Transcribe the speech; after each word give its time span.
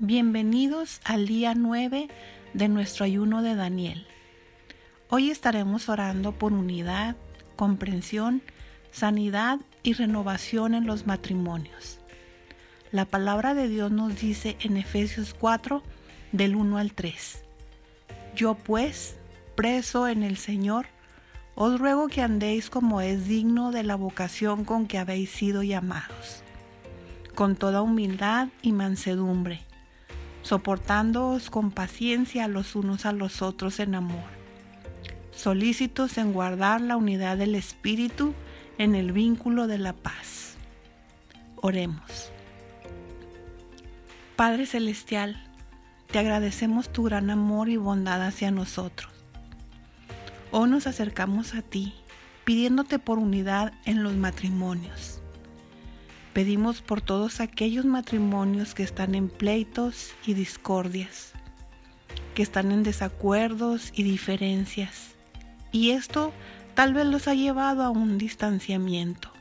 Bienvenidos 0.00 1.00
al 1.02 1.26
día 1.26 1.54
9 1.56 2.06
de 2.54 2.68
nuestro 2.68 3.04
ayuno 3.04 3.42
de 3.42 3.56
Daniel. 3.56 4.06
Hoy 5.10 5.28
estaremos 5.28 5.88
orando 5.88 6.30
por 6.30 6.52
unidad, 6.52 7.16
comprensión, 7.56 8.40
sanidad 8.92 9.58
y 9.82 9.94
renovación 9.94 10.74
en 10.74 10.86
los 10.86 11.08
matrimonios. 11.08 11.98
La 12.92 13.06
palabra 13.06 13.54
de 13.54 13.66
Dios 13.66 13.90
nos 13.90 14.20
dice 14.20 14.56
en 14.60 14.76
Efesios 14.76 15.34
4 15.34 15.82
del 16.30 16.54
1 16.54 16.78
al 16.78 16.92
3. 16.92 17.42
Yo 18.36 18.54
pues, 18.54 19.16
preso 19.56 20.06
en 20.06 20.22
el 20.22 20.36
Señor, 20.36 20.86
os 21.56 21.80
ruego 21.80 22.06
que 22.06 22.22
andéis 22.22 22.70
como 22.70 23.00
es 23.00 23.26
digno 23.26 23.72
de 23.72 23.82
la 23.82 23.96
vocación 23.96 24.64
con 24.64 24.86
que 24.86 24.98
habéis 24.98 25.30
sido 25.30 25.64
llamados, 25.64 26.44
con 27.34 27.56
toda 27.56 27.82
humildad 27.82 28.46
y 28.62 28.70
mansedumbre 28.70 29.66
soportándoos 30.42 31.50
con 31.50 31.70
paciencia 31.70 32.48
los 32.48 32.74
unos 32.74 33.06
a 33.06 33.12
los 33.12 33.42
otros 33.42 33.80
en 33.80 33.94
amor, 33.94 34.24
solícitos 35.30 36.18
en 36.18 36.32
guardar 36.32 36.80
la 36.80 36.96
unidad 36.96 37.36
del 37.36 37.54
Espíritu 37.54 38.34
en 38.78 38.94
el 38.94 39.12
vínculo 39.12 39.66
de 39.66 39.78
la 39.78 39.92
paz. 39.92 40.56
Oremos. 41.56 42.32
Padre 44.36 44.66
Celestial, 44.66 45.42
te 46.10 46.18
agradecemos 46.18 46.90
tu 46.92 47.04
gran 47.04 47.30
amor 47.30 47.68
y 47.68 47.76
bondad 47.76 48.22
hacia 48.22 48.50
nosotros. 48.50 49.12
Hoy 50.52 50.70
nos 50.70 50.86
acercamos 50.86 51.54
a 51.54 51.62
ti 51.62 51.94
pidiéndote 52.44 52.98
por 52.98 53.18
unidad 53.18 53.72
en 53.84 54.02
los 54.02 54.14
matrimonios 54.14 55.20
Pedimos 56.38 56.82
por 56.82 57.00
todos 57.00 57.40
aquellos 57.40 57.84
matrimonios 57.84 58.72
que 58.72 58.84
están 58.84 59.16
en 59.16 59.28
pleitos 59.28 60.14
y 60.24 60.34
discordias, 60.34 61.32
que 62.36 62.42
están 62.42 62.70
en 62.70 62.84
desacuerdos 62.84 63.90
y 63.92 64.04
diferencias. 64.04 65.16
Y 65.72 65.90
esto 65.90 66.32
tal 66.76 66.94
vez 66.94 67.06
los 67.06 67.26
ha 67.26 67.34
llevado 67.34 67.82
a 67.82 67.90
un 67.90 68.18
distanciamiento. 68.18 69.32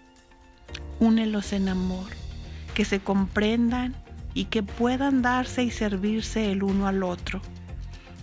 Únelos 1.00 1.54
en 1.54 1.70
amor, 1.70 2.10
que 2.74 2.84
se 2.84 3.00
comprendan 3.00 3.96
y 4.34 4.46
que 4.46 4.64
puedan 4.64 5.22
darse 5.22 5.64
y 5.64 5.70
servirse 5.70 6.52
el 6.52 6.64
uno 6.64 6.88
al 6.88 7.04
otro. 7.04 7.42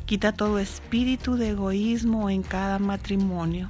Quita 0.04 0.32
todo 0.32 0.58
espíritu 0.58 1.36
de 1.36 1.50
egoísmo 1.50 2.28
en 2.28 2.42
cada 2.42 2.80
matrimonio. 2.80 3.68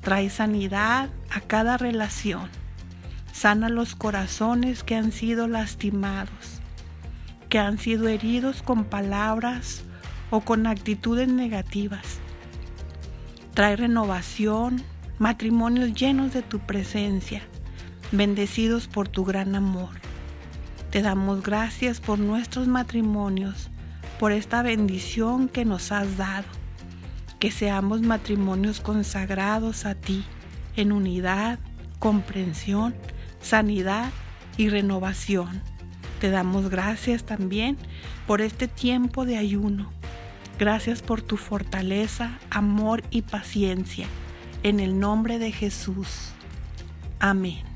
Trae 0.00 0.30
sanidad 0.30 1.10
a 1.30 1.42
cada 1.42 1.76
relación 1.76 2.61
Sana 3.32 3.70
los 3.70 3.96
corazones 3.96 4.84
que 4.84 4.94
han 4.94 5.10
sido 5.10 5.48
lastimados, 5.48 6.60
que 7.48 7.58
han 7.58 7.78
sido 7.78 8.06
heridos 8.08 8.62
con 8.62 8.84
palabras 8.84 9.84
o 10.30 10.42
con 10.42 10.66
actitudes 10.66 11.28
negativas. 11.28 12.20
Trae 13.54 13.74
renovación, 13.74 14.82
matrimonios 15.18 15.94
llenos 15.94 16.34
de 16.34 16.42
tu 16.42 16.60
presencia, 16.60 17.42
bendecidos 18.12 18.86
por 18.86 19.08
tu 19.08 19.24
gran 19.24 19.54
amor. 19.56 19.90
Te 20.90 21.00
damos 21.00 21.42
gracias 21.42 22.00
por 22.00 22.18
nuestros 22.18 22.68
matrimonios, 22.68 23.70
por 24.20 24.32
esta 24.32 24.62
bendición 24.62 25.48
que 25.48 25.64
nos 25.64 25.90
has 25.90 26.18
dado. 26.18 26.46
Que 27.38 27.50
seamos 27.50 28.02
matrimonios 28.02 28.80
consagrados 28.80 29.86
a 29.86 29.94
ti 29.94 30.22
en 30.76 30.92
unidad, 30.92 31.58
comprensión 31.98 32.94
sanidad 33.42 34.10
y 34.56 34.68
renovación. 34.68 35.60
Te 36.20 36.30
damos 36.30 36.70
gracias 36.70 37.24
también 37.24 37.76
por 38.26 38.40
este 38.40 38.68
tiempo 38.68 39.24
de 39.24 39.36
ayuno. 39.36 39.90
Gracias 40.58 41.02
por 41.02 41.22
tu 41.22 41.36
fortaleza, 41.36 42.38
amor 42.50 43.02
y 43.10 43.22
paciencia. 43.22 44.06
En 44.62 44.78
el 44.78 44.98
nombre 45.00 45.38
de 45.38 45.50
Jesús. 45.50 46.30
Amén. 47.18 47.71